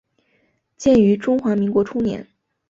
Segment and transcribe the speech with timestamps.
[0.77, 2.25] 建于中华民国初年。